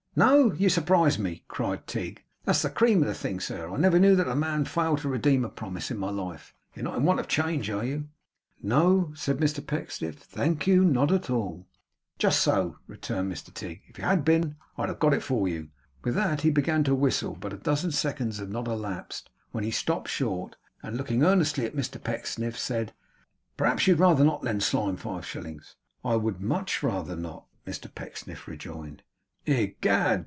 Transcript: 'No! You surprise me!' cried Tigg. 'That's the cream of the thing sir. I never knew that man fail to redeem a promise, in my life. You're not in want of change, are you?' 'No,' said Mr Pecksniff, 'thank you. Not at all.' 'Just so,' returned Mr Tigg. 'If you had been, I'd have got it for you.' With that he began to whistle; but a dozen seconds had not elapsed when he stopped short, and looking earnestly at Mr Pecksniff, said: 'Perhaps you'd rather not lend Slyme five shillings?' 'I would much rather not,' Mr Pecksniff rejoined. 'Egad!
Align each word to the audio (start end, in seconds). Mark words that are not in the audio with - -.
'No! 0.13 0.51
You 0.51 0.67
surprise 0.67 1.17
me!' 1.17 1.45
cried 1.47 1.87
Tigg. 1.87 2.25
'That's 2.43 2.63
the 2.63 2.69
cream 2.69 3.01
of 3.01 3.07
the 3.07 3.13
thing 3.13 3.39
sir. 3.39 3.69
I 3.69 3.77
never 3.77 3.97
knew 3.97 4.13
that 4.17 4.35
man 4.37 4.65
fail 4.65 4.97
to 4.97 5.07
redeem 5.07 5.45
a 5.45 5.49
promise, 5.49 5.89
in 5.89 5.97
my 5.97 6.09
life. 6.09 6.53
You're 6.75 6.83
not 6.83 6.97
in 6.97 7.03
want 7.05 7.21
of 7.21 7.29
change, 7.29 7.69
are 7.69 7.85
you?' 7.85 8.09
'No,' 8.61 9.13
said 9.15 9.37
Mr 9.37 9.65
Pecksniff, 9.65 10.17
'thank 10.17 10.67
you. 10.67 10.83
Not 10.83 11.13
at 11.13 11.29
all.' 11.29 11.65
'Just 12.19 12.41
so,' 12.41 12.75
returned 12.87 13.31
Mr 13.31 13.53
Tigg. 13.53 13.83
'If 13.87 13.97
you 13.97 14.03
had 14.03 14.25
been, 14.25 14.57
I'd 14.77 14.89
have 14.89 14.99
got 14.99 15.13
it 15.13 15.23
for 15.23 15.47
you.' 15.47 15.69
With 16.03 16.15
that 16.15 16.41
he 16.41 16.51
began 16.51 16.83
to 16.83 16.93
whistle; 16.93 17.37
but 17.39 17.53
a 17.53 17.57
dozen 17.57 17.91
seconds 17.93 18.39
had 18.39 18.49
not 18.49 18.67
elapsed 18.67 19.29
when 19.53 19.63
he 19.63 19.71
stopped 19.71 20.09
short, 20.09 20.57
and 20.83 20.97
looking 20.97 21.23
earnestly 21.23 21.65
at 21.65 21.73
Mr 21.73 22.03
Pecksniff, 22.03 22.59
said: 22.59 22.91
'Perhaps 23.55 23.87
you'd 23.87 23.99
rather 23.99 24.25
not 24.25 24.43
lend 24.43 24.61
Slyme 24.61 24.97
five 24.97 25.25
shillings?' 25.25 25.77
'I 26.03 26.17
would 26.17 26.41
much 26.41 26.83
rather 26.83 27.15
not,' 27.15 27.45
Mr 27.65 27.87
Pecksniff 27.95 28.45
rejoined. 28.45 29.03
'Egad! 29.47 30.19